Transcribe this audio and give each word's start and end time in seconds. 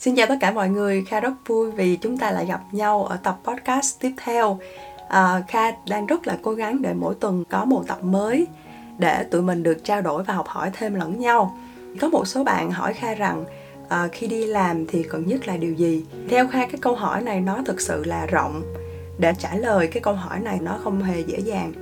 Xin 0.00 0.16
chào 0.16 0.26
tất 0.26 0.34
cả 0.40 0.50
mọi 0.50 0.68
người, 0.68 1.04
Kha 1.04 1.20
rất 1.20 1.32
vui 1.46 1.70
vì 1.70 1.96
chúng 1.96 2.18
ta 2.18 2.30
lại 2.30 2.46
gặp 2.46 2.60
nhau 2.72 3.04
ở 3.04 3.16
tập 3.16 3.38
podcast 3.44 4.00
tiếp 4.00 4.12
theo. 4.24 4.58
À, 5.08 5.42
Kha 5.48 5.70
đang 5.88 6.06
rất 6.06 6.26
là 6.26 6.38
cố 6.42 6.52
gắng 6.52 6.82
để 6.82 6.94
mỗi 6.94 7.14
tuần 7.20 7.44
có 7.50 7.64
một 7.64 7.84
tập 7.86 7.98
mới 8.02 8.46
để 8.98 9.24
tụi 9.24 9.42
mình 9.42 9.62
được 9.62 9.84
trao 9.84 10.02
đổi 10.02 10.24
và 10.24 10.34
học 10.34 10.48
hỏi 10.48 10.70
thêm 10.72 10.94
lẫn 10.94 11.20
nhau. 11.20 11.58
Có 12.00 12.08
một 12.08 12.26
số 12.26 12.44
bạn 12.44 12.70
hỏi 12.70 12.94
Kha 12.94 13.14
rằng 13.14 13.44
à, 13.88 14.08
khi 14.12 14.26
đi 14.26 14.46
làm 14.46 14.86
thì 14.86 15.02
cần 15.02 15.26
nhất 15.26 15.48
là 15.48 15.56
điều 15.56 15.74
gì? 15.74 16.04
Theo 16.28 16.48
Kha 16.48 16.66
cái 16.66 16.78
câu 16.80 16.94
hỏi 16.94 17.22
này 17.22 17.40
nó 17.40 17.58
thực 17.66 17.80
sự 17.80 18.04
là 18.04 18.26
rộng. 18.26 18.62
Để 19.18 19.32
trả 19.38 19.54
lời 19.54 19.86
cái 19.86 20.00
câu 20.02 20.14
hỏi 20.14 20.40
này 20.40 20.58
nó 20.62 20.78
không 20.84 21.02
hề 21.02 21.20
dễ 21.20 21.38
dàng 21.38 21.72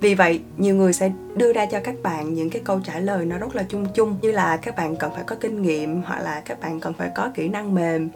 vì 0.00 0.14
vậy, 0.14 0.40
nhiều 0.56 0.74
người 0.76 0.92
sẽ 0.92 1.12
đưa 1.36 1.52
ra 1.52 1.66
cho 1.66 1.80
các 1.84 1.94
bạn 2.02 2.34
những 2.34 2.50
cái 2.50 2.62
câu 2.64 2.80
trả 2.84 2.98
lời 2.98 3.24
nó 3.24 3.38
rất 3.38 3.56
là 3.56 3.62
chung 3.62 3.86
chung, 3.94 4.16
như 4.22 4.32
là 4.32 4.56
các 4.56 4.76
bạn 4.76 4.96
cần 4.96 5.12
phải 5.14 5.24
có 5.24 5.36
kinh 5.40 5.62
nghiệm 5.62 6.02
hoặc 6.02 6.20
là 6.20 6.42
các 6.44 6.60
bạn 6.60 6.80
cần 6.80 6.92
phải 6.92 7.10
có 7.14 7.30
kỹ 7.34 7.48
năng 7.48 7.74
mềm, 7.74 8.08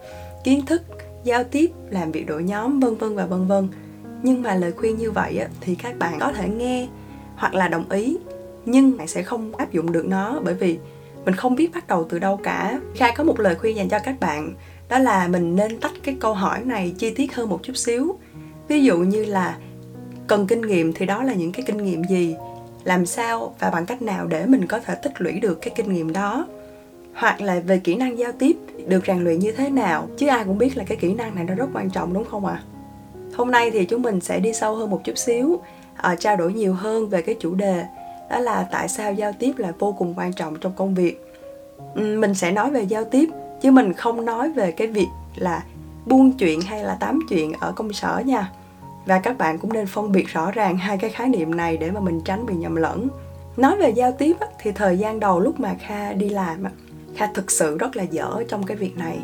kiến 0.45 0.67
thức, 0.67 0.83
giao 1.25 1.45
tiếp, 1.45 1.71
làm 1.91 2.13
việc 2.13 2.27
đội 2.27 2.43
nhóm, 2.43 2.81
vân 2.81 2.95
vân 2.95 3.15
và 3.15 3.27
vân 3.27 3.47
vân. 3.47 3.69
Nhưng 4.23 4.43
mà 4.43 4.55
lời 4.55 4.73
khuyên 4.73 4.99
như 4.99 5.11
vậy 5.11 5.41
thì 5.61 5.75
các 5.75 5.99
bạn 5.99 6.19
có 6.21 6.33
thể 6.33 6.49
nghe 6.49 6.89
hoặc 7.37 7.55
là 7.55 7.69
đồng 7.69 7.91
ý, 7.91 8.17
nhưng 8.65 8.97
bạn 8.97 9.09
sẽ 9.09 9.23
không 9.23 9.57
áp 9.57 9.73
dụng 9.73 9.93
được 9.93 10.07
nó 10.07 10.41
bởi 10.45 10.55
vì 10.55 10.79
mình 11.25 11.35
không 11.35 11.55
biết 11.55 11.71
bắt 11.75 11.87
đầu 11.87 12.07
từ 12.09 12.19
đâu 12.19 12.41
cả. 12.43 12.81
Khai 12.95 13.13
có 13.17 13.25
một 13.25 13.41
lời 13.41 13.55
khuyên 13.55 13.77
dành 13.77 13.89
cho 13.89 13.99
các 14.05 14.21
bạn, 14.21 14.55
đó 14.89 14.99
là 14.99 15.29
mình 15.29 15.57
nên 15.57 15.81
tách 15.81 15.93
cái 16.03 16.17
câu 16.21 16.35
hỏi 16.35 16.61
này 16.65 16.95
chi 16.99 17.11
tiết 17.11 17.35
hơn 17.35 17.49
một 17.49 17.61
chút 17.63 17.77
xíu. 17.77 18.19
Ví 18.69 18.85
dụ 18.85 18.99
như 18.99 19.25
là 19.25 19.57
cần 20.27 20.47
kinh 20.47 20.61
nghiệm 20.61 20.93
thì 20.93 21.07
đó 21.07 21.23
là 21.23 21.33
những 21.33 21.53
cái 21.53 21.65
kinh 21.67 21.85
nghiệm 21.85 22.05
gì? 22.05 22.37
Làm 22.85 23.07
sao 23.07 23.55
và 23.59 23.71
bằng 23.71 23.87
cách 23.87 24.03
nào 24.03 24.27
để 24.27 24.47
mình 24.47 24.67
có 24.67 24.81
thể 24.81 24.95
tích 24.95 25.13
lũy 25.19 25.33
được 25.33 25.55
cái 25.63 25.73
kinh 25.77 25.93
nghiệm 25.93 26.13
đó? 26.13 26.47
Hoặc 27.15 27.41
là 27.41 27.61
về 27.61 27.79
kỹ 27.79 27.95
năng 27.95 28.19
giao 28.19 28.33
tiếp 28.33 28.57
được 28.87 29.07
rèn 29.07 29.25
luyện 29.25 29.39
như 29.39 29.53
thế 29.53 29.71
nào? 29.71 30.09
Chứ 30.17 30.27
ai 30.27 30.45
cũng 30.45 30.59
biết 30.59 30.77
là 30.77 30.85
cái 30.85 30.97
kỹ 30.97 31.15
năng 31.15 31.35
này 31.35 31.45
nó 31.45 31.55
rất 31.55 31.67
quan 31.73 31.91
trọng 31.91 32.15
đúng 32.15 32.25
không 32.25 32.47
ạ? 32.47 32.63
À? 32.65 32.75
hôm 33.37 33.51
nay 33.51 33.71
thì 33.71 33.85
chúng 33.85 34.03
mình 34.03 34.21
sẽ 34.21 34.41
đi 34.41 34.53
sâu 34.53 34.75
hơn 34.77 34.91
một 34.91 35.01
chút 35.05 35.19
xíu 35.19 35.61
à, 35.97 36.17
trao 36.17 36.37
đổi 36.37 36.53
nhiều 36.53 36.75
hơn 36.75 37.09
về 37.09 37.23
cái 37.23 37.37
chủ 37.41 37.55
đề 37.55 37.85
đó 38.31 38.39
là 38.39 38.67
tại 38.71 38.89
sao 38.89 39.13
giao 39.13 39.33
tiếp 39.33 39.53
là 39.57 39.73
vô 39.79 39.95
cùng 39.99 40.15
quan 40.17 40.33
trọng 40.33 40.57
trong 40.61 40.73
công 40.77 40.95
việc. 40.95 41.21
Mình 41.95 42.35
sẽ 42.35 42.53
nói 42.53 42.71
về 42.71 42.83
giao 42.83 43.05
tiếp 43.05 43.29
chứ 43.63 43.71
mình 43.71 43.93
không 43.93 44.25
nói 44.25 44.53
về 44.53 44.73
cái 44.73 44.87
việc 44.87 45.09
là 45.37 45.65
buôn 46.07 46.33
chuyện 46.33 46.61
hay 46.61 46.85
là 46.85 46.97
tám 47.01 47.21
chuyện 47.29 47.53
ở 47.53 47.73
công 47.73 47.93
sở 47.93 48.23
nha 48.25 48.53
và 49.07 49.19
các 49.19 49.39
bạn 49.39 49.59
cũng 49.59 49.73
nên 49.73 49.87
phân 49.87 50.13
biệt 50.13 50.29
rõ 50.29 50.51
ràng 50.51 50.77
hai 50.77 50.99
cái 50.99 51.11
khái 51.11 51.29
niệm 51.29 51.57
này 51.57 51.77
để 51.77 51.91
mà 51.91 52.01
mình 52.01 52.21
tránh 52.25 52.47
bị 52.47 52.55
nhầm 52.55 52.77
lẫn. 52.77 53.09
Nói 53.57 53.77
về 53.77 53.91
giao 53.91 54.13
tiếp 54.13 54.37
thì 54.63 54.73
thời 54.73 54.99
gian 54.99 55.21
đầu 55.21 55.41
lúc 55.41 55.61
mà 55.61 55.75
kha 55.87 56.13
đi 56.13 56.29
làm 56.29 56.65
kha 57.17 57.27
thực 57.35 57.51
sự 57.51 57.79
rất 57.79 57.97
là 57.97 58.03
dở 58.03 58.43
trong 58.49 58.67
cái 58.67 58.77
việc 58.77 58.97
này. 58.97 59.19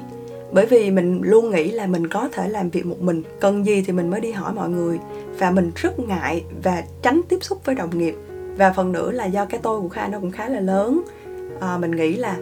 Bởi 0.53 0.67
vì 0.67 0.91
mình 0.91 1.21
luôn 1.23 1.51
nghĩ 1.51 1.71
là 1.71 1.87
mình 1.87 2.09
có 2.09 2.29
thể 2.33 2.49
làm 2.49 2.71
việc 2.71 2.87
một 2.87 3.01
mình 3.01 3.23
cần 3.41 3.67
gì 3.67 3.83
thì 3.87 3.93
mình 3.93 4.11
mới 4.11 4.21
đi 4.21 4.33
hỏi 4.33 4.53
mọi 4.53 4.69
người. 4.69 4.99
Và 5.39 5.51
mình 5.51 5.73
rất 5.77 5.99
ngại 5.99 6.45
và 6.63 6.83
tránh 7.03 7.21
tiếp 7.29 7.39
xúc 7.41 7.65
với 7.65 7.75
đồng 7.75 7.99
nghiệp. 7.99 8.15
Và 8.57 8.73
phần 8.73 8.93
nữa 8.93 9.11
là 9.11 9.25
do 9.25 9.45
cái 9.45 9.61
tôi 9.63 9.81
của 9.81 9.89
kha 9.89 10.09
nó 10.09 10.21
cũng 10.21 10.31
khá 10.31 10.49
là 10.49 10.61
lớn. 10.61 11.03
À, 11.61 11.79
mình 11.79 11.91
nghĩ 11.91 12.17
là 12.17 12.37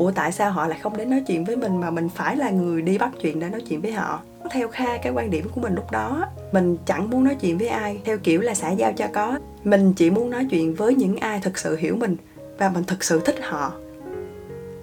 ủa 0.00 0.10
tại 0.10 0.32
sao 0.32 0.52
họ 0.52 0.66
lại 0.66 0.78
không 0.82 0.96
đến 0.96 1.10
nói 1.10 1.22
chuyện 1.26 1.44
với 1.44 1.56
mình 1.56 1.80
mà 1.80 1.90
mình 1.90 2.08
phải 2.08 2.36
là 2.36 2.50
người 2.50 2.82
đi 2.82 2.98
bắt 2.98 3.10
chuyện 3.22 3.40
để 3.40 3.48
nói 3.48 3.60
chuyện 3.68 3.80
với 3.80 3.92
họ? 3.92 4.20
Theo 4.50 4.68
kha 4.68 4.96
cái 4.96 5.12
quan 5.12 5.30
điểm 5.30 5.48
của 5.54 5.60
mình 5.60 5.74
lúc 5.74 5.90
đó. 5.90 6.26
Mình 6.52 6.76
chẳng 6.86 7.10
muốn 7.10 7.24
nói 7.24 7.36
chuyện 7.40 7.58
với 7.58 7.68
ai 7.68 8.00
theo 8.04 8.18
kiểu 8.18 8.40
là 8.40 8.54
xã 8.54 8.70
giao 8.70 8.92
cho 8.92 9.06
có. 9.12 9.38
Mình 9.64 9.92
chỉ 9.96 10.10
muốn 10.10 10.30
nói 10.30 10.46
chuyện 10.50 10.74
với 10.74 10.94
những 10.94 11.16
ai 11.16 11.40
thực 11.42 11.58
sự 11.58 11.76
hiểu 11.76 11.96
mình 11.96 12.16
và 12.58 12.70
mình 12.70 12.84
thực 12.84 13.04
sự 13.04 13.20
thích 13.24 13.36
họ. 13.42 13.72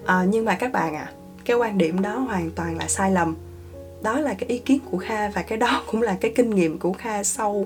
À, 0.05 0.25
nhưng 0.27 0.45
mà 0.45 0.55
các 0.55 0.71
bạn 0.71 0.95
à 0.95 1.11
cái 1.45 1.57
quan 1.57 1.77
điểm 1.77 2.01
đó 2.01 2.17
hoàn 2.17 2.51
toàn 2.51 2.77
là 2.77 2.87
sai 2.87 3.11
lầm. 3.11 3.35
Đó 4.01 4.19
là 4.19 4.33
cái 4.33 4.49
ý 4.49 4.57
kiến 4.57 4.79
của 4.91 4.97
kha 4.97 5.29
và 5.29 5.41
cái 5.41 5.57
đó 5.57 5.83
cũng 5.91 6.01
là 6.01 6.17
cái 6.21 6.31
kinh 6.35 6.49
nghiệm 6.49 6.79
của 6.79 6.93
kha 6.93 7.23
sau 7.23 7.65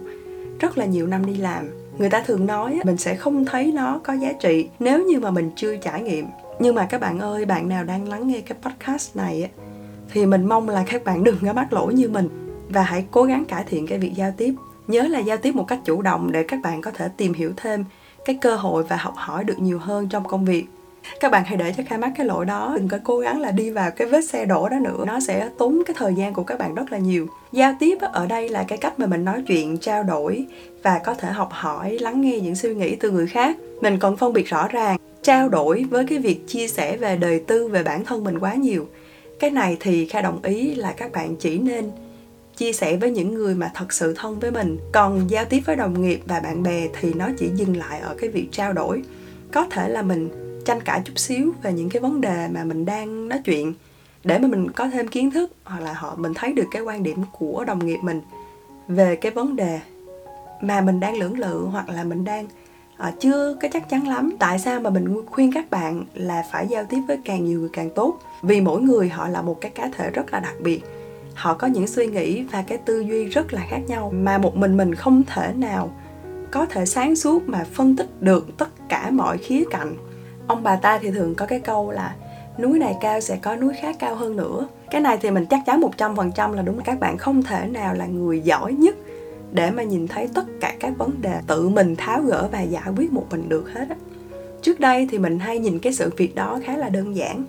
rất 0.60 0.78
là 0.78 0.86
nhiều 0.86 1.08
năm 1.08 1.26
đi 1.26 1.36
làm. 1.36 1.70
Người 1.98 2.10
ta 2.10 2.24
thường 2.28 2.46
nói 2.46 2.80
mình 2.84 2.98
sẽ 2.98 3.16
không 3.16 3.46
thấy 3.46 3.72
nó 3.72 4.00
có 4.04 4.14
giá 4.14 4.34
trị 4.34 4.70
nếu 4.80 5.06
như 5.06 5.20
mà 5.20 5.32
mình 5.32 5.52
chưa 5.56 5.76
trải 5.76 6.02
nghiệm 6.02 6.26
nhưng 6.62 6.76
mà 6.76 6.86
các 6.86 7.02
bạn 7.02 7.20
ơi, 7.20 7.46
bạn 7.46 7.70
nào 7.70 7.84
đang 7.84 8.08
lắng 8.08 8.28
nghe 8.28 8.42
cái 8.42 8.58
podcast 8.62 9.16
này 9.16 9.50
thì 10.14 10.26
mình 10.26 10.46
mong 10.46 10.70
là 10.70 10.84
các 10.88 11.04
bạn 11.04 11.24
đừng 11.24 11.38
có 11.46 11.54
mắc 11.54 11.74
lỗi 11.74 11.94
như 11.94 12.10
mình. 12.10 12.30
Và 12.70 12.82
hãy 12.82 13.06
cố 13.12 13.24
gắng 13.24 13.46
cải 13.46 13.64
thiện 13.70 13.88
cái 13.88 13.98
việc 13.98 14.14
giao 14.16 14.34
tiếp. 14.38 14.54
Nhớ 14.88 15.02
là 15.02 15.20
giao 15.20 15.38
tiếp 15.38 15.56
một 15.56 15.66
cách 15.68 15.80
chủ 15.86 16.02
động 16.02 16.32
để 16.32 16.44
các 16.44 16.60
bạn 16.64 16.82
có 16.82 16.92
thể 16.92 17.10
tìm 17.18 17.34
hiểu 17.34 17.54
thêm 17.58 17.86
cái 18.26 18.38
cơ 18.42 18.56
hội 18.56 18.84
và 18.84 18.96
học 18.96 19.14
hỏi 19.18 19.44
được 19.44 19.60
nhiều 19.60 19.80
hơn 19.80 20.10
trong 20.10 20.28
công 20.28 20.46
việc. 20.46 20.66
Các 21.20 21.32
bạn 21.32 21.44
hãy 21.46 21.58
để 21.58 21.74
cho 21.78 21.84
khai 21.88 21.98
mắc 21.98 22.12
cái 22.18 22.26
lỗi 22.26 22.46
đó, 22.46 22.74
đừng 22.78 22.88
có 22.88 22.98
cố 23.04 23.20
gắng 23.20 23.42
là 23.42 23.52
đi 23.52 23.70
vào 23.70 23.92
cái 23.92 24.08
vết 24.08 24.22
xe 24.22 24.46
đổ 24.46 24.70
đó 24.70 24.78
nữa. 24.80 25.04
Nó 25.08 25.20
sẽ 25.20 25.50
tốn 25.58 25.82
cái 25.86 25.96
thời 26.00 26.14
gian 26.16 26.34
của 26.34 26.44
các 26.44 26.60
bạn 26.60 26.76
rất 26.76 26.92
là 26.92 26.98
nhiều. 26.98 27.28
Giao 27.52 27.76
tiếp 27.80 27.98
ở 28.02 28.28
đây 28.28 28.50
là 28.50 28.64
cái 28.68 28.78
cách 28.78 29.00
mà 29.00 29.06
mình 29.06 29.26
nói 29.26 29.44
chuyện, 29.48 29.78
trao 29.78 30.04
đổi 30.04 30.46
và 30.84 31.00
có 31.06 31.14
thể 31.14 31.32
học 31.32 31.50
hỏi, 31.52 31.98
lắng 32.02 32.22
nghe 32.22 32.40
những 32.40 32.56
suy 32.56 32.76
nghĩ 32.76 32.96
từ 32.96 33.12
người 33.12 33.28
khác. 33.28 33.58
Mình 33.82 34.00
cần 34.00 34.18
phân 34.18 34.34
biệt 34.34 34.48
rõ 34.48 34.68
ràng 34.68 34.98
trao 35.24 35.50
đổi 35.50 35.86
với 35.90 36.06
cái 36.06 36.18
việc 36.18 36.48
chia 36.48 36.68
sẻ 36.68 36.98
về 36.98 37.18
đời 37.18 37.40
tư, 37.40 37.68
về 37.68 37.84
bản 37.84 38.06
thân 38.06 38.24
mình 38.24 38.40
quá 38.40 38.54
nhiều. 38.54 38.88
Cái 39.40 39.50
này 39.50 39.78
thì 39.80 40.06
kha 40.06 40.22
đồng 40.22 40.40
ý 40.44 40.76
là 40.76 40.92
các 40.92 41.12
bạn 41.12 41.36
chỉ 41.36 41.60
nên 41.60 41.92
chia 42.58 42.74
sẻ 42.74 42.98
với 42.98 43.12
những 43.12 43.34
người 43.34 43.56
mà 43.56 43.72
thật 43.74 43.94
sự 43.94 44.14
thân 44.18 44.40
với 44.40 44.52
mình. 44.52 44.78
Còn 44.92 45.30
giao 45.30 45.46
tiếp 45.46 45.60
với 45.66 45.76
đồng 45.76 46.02
nghiệp 46.02 46.22
và 46.28 46.40
bạn 46.40 46.64
bè 46.64 46.88
thì 47.00 47.14
nó 47.14 47.30
chỉ 47.38 47.50
dừng 47.56 47.78
lại 47.78 48.00
ở 48.00 48.16
cái 48.16 48.30
việc 48.30 48.48
trao 48.52 48.74
đổi. 48.74 49.04
Có 49.52 49.68
thể 49.72 49.90
là 49.90 50.02
mình 50.02 50.30
tranh 50.66 50.82
cãi 50.82 51.02
chút 51.06 51.20
xíu 51.20 51.54
về 51.64 51.74
những 51.74 51.90
cái 51.90 52.02
vấn 52.02 52.22
đề 52.22 52.48
mà 52.52 52.64
mình 52.64 52.86
đang 52.86 53.30
nói 53.30 53.40
chuyện 53.46 53.74
để 54.24 54.40
mà 54.40 54.48
mình 54.48 54.72
có 54.72 54.90
thêm 54.90 55.08
kiến 55.08 55.32
thức, 55.32 55.52
hoặc 55.64 55.80
là 55.80 55.94
họ, 55.94 56.16
mình 56.16 56.34
thấy 56.34 56.54
được 56.54 56.68
cái 56.72 56.82
quan 56.82 57.04
điểm 57.04 57.18
của 57.32 57.64
đồng 57.68 57.86
nghiệp 57.86 58.00
mình 58.02 58.22
về 58.88 59.16
cái 59.16 59.32
vấn 59.32 59.56
đề 59.56 59.80
mà 60.62 60.82
mình 60.82 61.00
đang 61.00 61.18
lưỡng 61.18 61.40
lự 61.40 61.66
hoặc 61.72 61.90
là 61.90 62.04
mình 62.04 62.26
đang 62.26 62.48
à, 62.98 63.12
chưa 63.20 63.58
có 63.62 63.68
chắc 63.74 63.90
chắn 63.90 64.08
lắm. 64.08 64.32
Tại 64.40 64.60
sao 64.60 64.80
mà 64.80 64.90
mình 64.90 65.26
khuyên 65.26 65.52
các 65.54 65.70
bạn 65.72 66.06
là 66.14 66.44
phải 66.52 66.68
giao 66.68 66.86
tiếp 66.90 67.02
với 67.08 67.20
càng 67.26 67.46
nhiều 67.46 67.60
người 67.60 67.70
càng 67.74 67.90
tốt? 67.90 68.20
Vì 68.42 68.62
mỗi 68.62 68.82
người 68.82 69.10
họ 69.10 69.28
là 69.28 69.42
một 69.42 69.62
cái 69.62 69.72
cá 69.72 69.90
thể 69.98 70.10
rất 70.10 70.34
là 70.34 70.40
đặc 70.40 70.56
biệt. 70.60 70.82
Họ 71.36 71.54
có 71.54 71.68
những 71.68 71.88
suy 71.88 72.08
nghĩ 72.08 72.44
và 72.44 72.64
cái 72.68 72.78
tư 72.78 73.00
duy 73.00 73.26
rất 73.26 73.54
là 73.54 73.62
khác 73.70 73.80
nhau. 73.88 74.12
Mà 74.16 74.38
một 74.38 74.56
mình 74.56 74.78
mình 74.78 74.96
không 74.96 75.24
thể 75.24 75.54
nào 75.56 75.92
có 76.52 76.66
thể 76.66 76.86
sáng 76.86 77.16
suốt 77.16 77.44
mà 77.46 77.64
phân 77.74 77.96
tích 77.96 78.22
được 78.22 78.58
tất 78.58 78.70
cả 78.90 79.10
mọi 79.12 79.38
khía 79.38 79.64
cạnh. 79.72 79.96
Ông 80.48 80.64
bà 80.64 80.76
ta 80.76 81.00
thì 81.02 81.12
thường 81.12 81.36
có 81.36 81.46
cái 81.46 81.60
câu 81.60 81.92
là 81.92 82.16
núi 82.60 82.80
này 82.80 82.96
cao 83.02 83.22
sẽ 83.22 83.38
có 83.42 83.56
núi 83.56 83.74
khác 83.82 83.96
cao 84.00 84.16
hơn 84.16 84.36
nữa. 84.36 84.68
Cái 84.90 85.02
này 85.02 85.18
thì 85.22 85.32
mình 85.32 85.46
chắc 85.46 85.60
chắn 85.66 85.82
một 85.82 85.98
trăm 85.98 86.16
phần 86.16 86.32
trăm 86.32 86.54
là 86.54 86.62
đúng. 86.62 86.82
Các 86.82 87.00
bạn 87.00 87.18
không 87.18 87.44
thể 87.44 87.68
nào 87.68 87.94
là 87.94 88.06
người 88.06 88.40
giỏi 88.40 88.74
nhất 88.74 88.96
để 89.52 89.72
mà 89.72 89.84
nhìn 89.84 90.08
thấy 90.08 90.30
tất 90.34 90.46
cả 90.60 90.74
các 90.80 90.98
vấn 90.98 91.22
đề 91.22 91.40
tự 91.48 91.70
mình 91.70 91.96
tháo 91.96 92.22
gỡ 92.22 92.50
và 92.52 92.62
giải 92.62 92.90
quyết 92.98 93.14
một 93.14 93.26
mình 93.32 93.50
được 93.50 93.74
hết 93.74 93.90
á. 93.90 93.96
Trước 94.62 94.80
đây 94.80 95.08
thì 95.12 95.20
mình 95.20 95.40
hay 95.40 95.60
nhìn 95.60 95.80
cái 95.80 95.94
sự 95.94 96.10
việc 96.18 96.36
đó 96.36 96.60
khá 96.64 96.78
là 96.78 96.90
đơn 96.90 97.16
giản, 97.16 97.44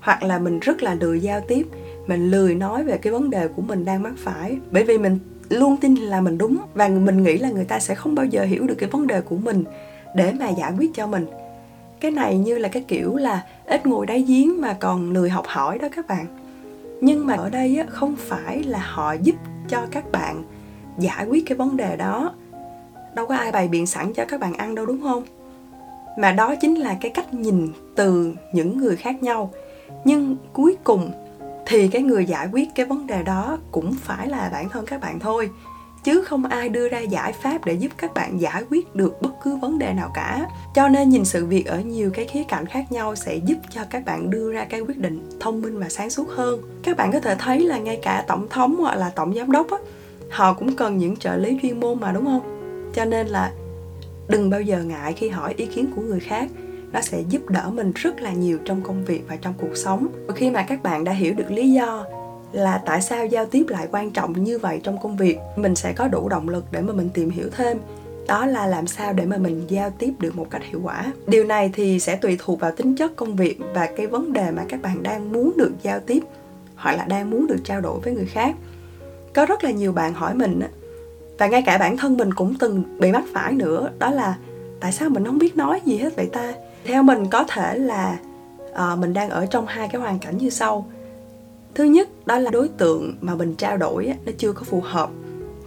hoặc 0.00 0.22
là 0.22 0.38
mình 0.38 0.60
rất 0.60 0.82
là 0.82 0.96
lười 1.00 1.20
giao 1.20 1.40
tiếp, 1.40 1.66
mình 2.06 2.30
lười 2.30 2.54
nói 2.54 2.84
về 2.84 2.98
cái 2.98 3.12
vấn 3.12 3.30
đề 3.30 3.48
của 3.48 3.62
mình 3.62 3.84
đang 3.84 4.02
mắc 4.02 4.12
phải, 4.16 4.58
bởi 4.70 4.84
vì 4.84 4.98
mình 4.98 5.18
luôn 5.48 5.76
tin 5.76 5.94
là 5.94 6.20
mình 6.20 6.38
đúng 6.38 6.56
và 6.74 6.88
mình 6.88 7.22
nghĩ 7.22 7.38
là 7.38 7.50
người 7.50 7.64
ta 7.64 7.78
sẽ 7.78 7.94
không 7.94 8.14
bao 8.14 8.26
giờ 8.26 8.42
hiểu 8.42 8.66
được 8.66 8.74
cái 8.78 8.88
vấn 8.88 9.06
đề 9.06 9.20
của 9.20 9.36
mình 9.36 9.64
để 10.14 10.32
mà 10.32 10.48
giải 10.48 10.72
quyết 10.78 10.94
cho 10.94 11.06
mình. 11.06 11.26
Cái 12.00 12.10
này 12.10 12.38
như 12.38 12.58
là 12.58 12.68
cái 12.68 12.84
kiểu 12.88 13.16
là 13.16 13.42
ít 13.66 13.86
ngồi 13.86 14.06
đáy 14.06 14.24
giếng 14.28 14.60
mà 14.60 14.72
còn 14.72 15.12
lười 15.12 15.30
học 15.30 15.44
hỏi 15.48 15.78
đó 15.78 15.88
các 15.96 16.06
bạn. 16.06 16.26
Nhưng 17.00 17.26
mà 17.26 17.34
ở 17.34 17.50
đây 17.50 17.78
không 17.88 18.16
phải 18.18 18.62
là 18.62 18.78
họ 18.78 19.12
giúp 19.12 19.36
cho 19.68 19.86
các 19.90 20.12
bạn 20.12 20.44
giải 20.98 21.26
quyết 21.26 21.46
cái 21.46 21.58
vấn 21.58 21.76
đề 21.76 21.96
đó. 21.96 22.32
Đâu 23.14 23.26
có 23.26 23.36
ai 23.36 23.52
bày 23.52 23.68
biện 23.68 23.86
sẵn 23.86 24.12
cho 24.12 24.24
các 24.28 24.40
bạn 24.40 24.54
ăn 24.54 24.74
đâu 24.74 24.86
đúng 24.86 25.02
không? 25.02 25.24
Mà 26.18 26.32
đó 26.32 26.54
chính 26.60 26.74
là 26.74 26.96
cái 27.00 27.10
cách 27.10 27.34
nhìn 27.34 27.72
từ 27.96 28.34
những 28.52 28.78
người 28.78 28.96
khác 28.96 29.22
nhau. 29.22 29.50
Nhưng 30.04 30.36
cuối 30.52 30.76
cùng 30.84 31.10
thì 31.66 31.88
cái 31.88 32.02
người 32.02 32.24
giải 32.24 32.48
quyết 32.52 32.68
cái 32.74 32.86
vấn 32.86 33.06
đề 33.06 33.22
đó 33.22 33.58
cũng 33.70 33.94
phải 34.00 34.28
là 34.28 34.48
bản 34.52 34.68
thân 34.68 34.86
các 34.86 35.00
bạn 35.00 35.18
thôi. 35.20 35.50
Chứ 36.04 36.22
không 36.22 36.44
ai 36.44 36.68
đưa 36.68 36.88
ra 36.88 36.98
giải 36.98 37.32
pháp 37.32 37.64
để 37.64 37.72
giúp 37.72 37.92
các 37.96 38.14
bạn 38.14 38.40
giải 38.40 38.64
quyết 38.70 38.94
được 38.94 39.22
bất 39.22 39.32
cứ 39.42 39.56
vấn 39.56 39.78
đề 39.78 39.92
nào 39.92 40.10
cả. 40.14 40.46
Cho 40.74 40.88
nên 40.88 41.08
nhìn 41.08 41.24
sự 41.24 41.46
việc 41.46 41.66
ở 41.66 41.80
nhiều 41.80 42.10
cái 42.14 42.24
khía 42.24 42.42
cạnh 42.48 42.66
khác 42.66 42.92
nhau 42.92 43.16
sẽ 43.16 43.36
giúp 43.36 43.58
cho 43.70 43.80
các 43.90 44.04
bạn 44.04 44.30
đưa 44.30 44.52
ra 44.52 44.64
cái 44.64 44.80
quyết 44.80 44.98
định 44.98 45.28
thông 45.40 45.62
minh 45.62 45.78
và 45.78 45.88
sáng 45.88 46.10
suốt 46.10 46.28
hơn. 46.28 46.60
Các 46.82 46.96
bạn 46.96 47.12
có 47.12 47.20
thể 47.20 47.36
thấy 47.38 47.60
là 47.60 47.78
ngay 47.78 47.98
cả 48.02 48.24
tổng 48.26 48.48
thống 48.48 48.76
hoặc 48.76 48.94
là 48.94 49.10
tổng 49.10 49.34
giám 49.34 49.50
đốc 49.50 49.70
á, 49.70 49.76
họ 50.30 50.52
cũng 50.52 50.76
cần 50.76 50.98
những 50.98 51.16
trợ 51.16 51.36
lý 51.36 51.58
chuyên 51.62 51.80
môn 51.80 52.00
mà, 52.00 52.12
đúng 52.12 52.24
không? 52.24 52.52
Cho 52.94 53.04
nên 53.04 53.26
là 53.26 53.52
đừng 54.28 54.50
bao 54.50 54.60
giờ 54.60 54.82
ngại 54.82 55.12
khi 55.12 55.28
hỏi 55.28 55.54
ý 55.56 55.66
kiến 55.66 55.86
của 55.96 56.02
người 56.02 56.20
khác. 56.20 56.48
Nó 56.92 57.00
sẽ 57.00 57.20
giúp 57.28 57.50
đỡ 57.50 57.70
mình 57.74 57.92
rất 57.94 58.20
là 58.20 58.32
nhiều 58.32 58.58
trong 58.64 58.82
công 58.82 59.04
việc 59.04 59.22
và 59.28 59.36
trong 59.36 59.54
cuộc 59.60 59.76
sống. 59.76 60.06
Và 60.26 60.34
khi 60.34 60.50
mà 60.50 60.62
các 60.62 60.82
bạn 60.82 61.04
đã 61.04 61.12
hiểu 61.12 61.34
được 61.34 61.50
lý 61.50 61.72
do 61.72 62.04
là 62.52 62.82
tại 62.86 63.02
sao 63.02 63.26
giao 63.26 63.46
tiếp 63.46 63.64
lại 63.68 63.88
quan 63.92 64.10
trọng 64.10 64.44
như 64.44 64.58
vậy 64.58 64.80
trong 64.82 64.98
công 65.02 65.16
việc, 65.16 65.38
mình 65.56 65.74
sẽ 65.74 65.92
có 65.92 66.08
đủ 66.08 66.28
động 66.28 66.48
lực 66.48 66.64
để 66.70 66.80
mà 66.80 66.92
mình 66.92 67.08
tìm 67.14 67.30
hiểu 67.30 67.48
thêm. 67.56 67.78
Đó 68.28 68.46
là 68.46 68.66
làm 68.66 68.86
sao 68.86 69.12
để 69.12 69.24
mà 69.24 69.36
mình 69.36 69.64
giao 69.68 69.90
tiếp 69.90 70.12
được 70.18 70.36
một 70.36 70.46
cách 70.50 70.62
hiệu 70.64 70.80
quả. 70.84 71.12
Điều 71.26 71.44
này 71.44 71.70
thì 71.74 72.00
sẽ 72.00 72.16
tùy 72.16 72.36
thuộc 72.38 72.60
vào 72.60 72.72
tính 72.72 72.96
chất 72.96 73.16
công 73.16 73.36
việc 73.36 73.58
và 73.74 73.88
cái 73.96 74.06
vấn 74.06 74.32
đề 74.32 74.50
mà 74.50 74.64
các 74.68 74.82
bạn 74.82 75.02
đang 75.02 75.32
muốn 75.32 75.52
được 75.56 75.72
giao 75.82 76.00
tiếp 76.00 76.20
hoặc 76.76 76.96
là 76.96 77.04
đang 77.04 77.30
muốn 77.30 77.46
được 77.46 77.58
trao 77.64 77.80
đổi 77.80 78.00
với 78.00 78.14
người 78.14 78.26
khác 78.26 78.56
có 79.36 79.46
rất 79.46 79.64
là 79.64 79.70
nhiều 79.70 79.92
bạn 79.92 80.14
hỏi 80.14 80.34
mình 80.34 80.60
và 81.38 81.46
ngay 81.46 81.62
cả 81.62 81.78
bản 81.78 81.96
thân 81.96 82.16
mình 82.16 82.34
cũng 82.34 82.54
từng 82.58 82.82
bị 82.98 83.12
mắc 83.12 83.24
phải 83.32 83.52
nữa 83.52 83.90
đó 83.98 84.10
là 84.10 84.36
tại 84.80 84.92
sao 84.92 85.08
mình 85.08 85.24
không 85.24 85.38
biết 85.38 85.56
nói 85.56 85.80
gì 85.84 85.96
hết 85.96 86.16
vậy 86.16 86.26
ta? 86.32 86.52
Theo 86.84 87.02
mình 87.02 87.26
có 87.30 87.44
thể 87.48 87.78
là 87.78 88.18
uh, 88.72 88.98
mình 88.98 89.12
đang 89.12 89.30
ở 89.30 89.46
trong 89.46 89.66
hai 89.66 89.88
cái 89.88 90.00
hoàn 90.00 90.18
cảnh 90.18 90.38
như 90.38 90.50
sau. 90.50 90.86
Thứ 91.74 91.84
nhất 91.84 92.08
đó 92.26 92.38
là 92.38 92.50
đối 92.50 92.68
tượng 92.68 93.16
mà 93.20 93.34
mình 93.34 93.54
trao 93.54 93.76
đổi 93.76 94.12
nó 94.26 94.32
chưa 94.38 94.52
có 94.52 94.62
phù 94.62 94.80
hợp. 94.80 95.10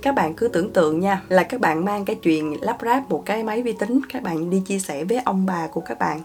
Các 0.02 0.16
bạn 0.16 0.34
cứ 0.34 0.48
tưởng 0.48 0.74
tượng 0.74 1.00
nha 1.00 1.22
là 1.30 1.44
các 1.44 1.62
bạn 1.62 1.86
mang 1.86 2.06
cái 2.06 2.16
chuyện 2.16 2.56
lắp 2.62 2.78
ráp 2.82 3.10
một 3.10 3.24
cái 3.26 3.44
máy 3.44 3.64
vi 3.64 3.74
tính 3.80 4.02
các 4.14 4.24
bạn 4.24 4.50
đi 4.50 4.62
chia 4.66 4.80
sẻ 4.80 5.04
với 5.04 5.22
ông 5.26 5.46
bà 5.46 5.68
của 5.68 5.82
các 5.82 6.00
bạn. 6.00 6.22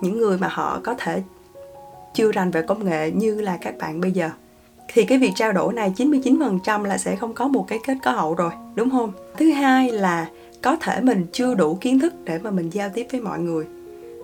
Những 0.00 0.18
người 0.18 0.38
mà 0.38 0.48
họ 0.48 0.80
có 0.84 0.94
thể 0.98 1.22
chưa 2.14 2.32
rành 2.32 2.50
về 2.50 2.62
công 2.62 2.84
nghệ 2.84 3.10
như 3.10 3.40
là 3.40 3.56
các 3.56 3.78
bạn 3.78 4.00
bây 4.00 4.12
giờ 4.12 4.30
thì 4.96 5.04
cái 5.04 5.18
việc 5.18 5.32
trao 5.34 5.52
đổi 5.52 5.72
này 5.72 5.92
99% 5.96 6.84
là 6.84 6.98
sẽ 6.98 7.16
không 7.16 7.34
có 7.34 7.48
một 7.48 7.64
cái 7.68 7.78
kết 7.86 7.96
có 8.02 8.10
hậu 8.10 8.34
rồi, 8.34 8.50
đúng 8.74 8.90
không? 8.90 9.12
Thứ 9.38 9.50
hai 9.50 9.92
là 9.92 10.28
có 10.62 10.76
thể 10.76 11.00
mình 11.00 11.26
chưa 11.32 11.54
đủ 11.54 11.78
kiến 11.80 12.00
thức 12.00 12.14
để 12.24 12.38
mà 12.38 12.50
mình 12.50 12.70
giao 12.70 12.88
tiếp 12.94 13.06
với 13.12 13.20
mọi 13.20 13.38
người. 13.38 13.64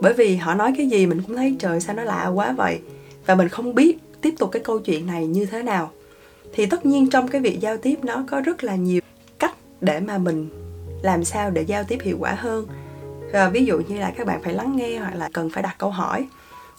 Bởi 0.01 0.13
vì 0.13 0.37
họ 0.37 0.55
nói 0.55 0.75
cái 0.77 0.89
gì 0.89 1.07
mình 1.07 1.23
cũng 1.27 1.37
thấy 1.37 1.57
trời 1.59 1.81
sao 1.81 1.97
nó 1.97 2.03
lạ 2.03 2.27
quá 2.27 2.53
vậy 2.53 2.81
và 3.27 3.35
mình 3.35 3.49
không 3.49 3.75
biết 3.75 3.99
tiếp 4.21 4.35
tục 4.39 4.51
cái 4.53 4.63
câu 4.63 4.79
chuyện 4.79 5.07
này 5.07 5.27
như 5.27 5.47
thế 5.47 5.63
nào. 5.63 5.91
Thì 6.55 6.67
tất 6.67 6.87
nhiên 6.87 7.11
trong 7.11 7.29
cái 7.29 7.41
việc 7.41 7.61
giao 7.61 7.77
tiếp 7.77 7.99
nó 8.03 8.25
có 8.31 8.41
rất 8.41 8.65
là 8.65 8.75
nhiều 8.75 9.01
cách 9.39 9.55
để 9.81 10.01
mà 10.01 10.19
mình 10.19 10.49
làm 11.03 11.25
sao 11.25 11.51
để 11.51 11.63
giao 11.63 11.85
tiếp 11.85 11.99
hiệu 12.03 12.17
quả 12.21 12.35
hơn. 12.35 12.67
Và 13.33 13.49
ví 13.49 13.65
dụ 13.65 13.81
như 13.89 13.99
là 13.99 14.13
các 14.17 14.27
bạn 14.27 14.43
phải 14.43 14.55
lắng 14.55 14.77
nghe 14.77 14.99
hoặc 14.99 15.15
là 15.15 15.29
cần 15.33 15.51
phải 15.51 15.63
đặt 15.63 15.75
câu 15.79 15.91
hỏi. 15.91 16.27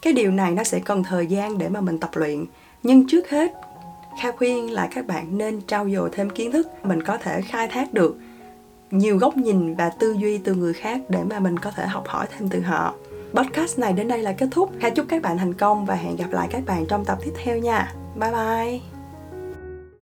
Cái 0.01 0.13
điều 0.13 0.31
này 0.31 0.51
nó 0.51 0.63
sẽ 0.63 0.79
cần 0.79 1.03
thời 1.03 1.27
gian 1.27 1.57
để 1.57 1.69
mà 1.69 1.81
mình 1.81 1.99
tập 1.99 2.09
luyện. 2.13 2.45
Nhưng 2.83 3.07
trước 3.07 3.29
hết 3.29 3.51
Kha 4.21 4.31
khuyên 4.31 4.71
là 4.71 4.87
các 4.95 5.07
bạn 5.07 5.37
nên 5.37 5.61
trau 5.67 5.89
dồi 5.89 6.09
thêm 6.11 6.29
kiến 6.29 6.51
thức, 6.51 6.67
mình 6.83 7.03
có 7.03 7.17
thể 7.17 7.41
khai 7.41 7.67
thác 7.67 7.93
được 7.93 8.17
nhiều 8.91 9.17
góc 9.17 9.37
nhìn 9.37 9.75
và 9.75 9.89
tư 9.89 10.15
duy 10.19 10.37
từ 10.37 10.53
người 10.53 10.73
khác 10.73 11.01
để 11.09 11.23
mà 11.29 11.39
mình 11.39 11.59
có 11.59 11.71
thể 11.71 11.87
học 11.87 12.07
hỏi 12.07 12.25
thêm 12.31 12.49
từ 12.49 12.61
họ. 12.61 12.93
Podcast 13.33 13.79
này 13.79 13.93
đến 13.93 14.07
đây 14.07 14.19
là 14.19 14.33
kết 14.33 14.47
thúc. 14.51 14.71
Kha 14.79 14.89
chúc 14.89 15.05
các 15.09 15.21
bạn 15.21 15.37
thành 15.37 15.53
công 15.53 15.85
và 15.85 15.95
hẹn 15.95 16.15
gặp 16.15 16.31
lại 16.31 16.47
các 16.51 16.65
bạn 16.65 16.85
trong 16.87 17.05
tập 17.05 17.17
tiếp 17.23 17.33
theo 17.43 17.57
nha. 17.57 17.93
Bye 18.19 18.31
bye. 18.31 18.92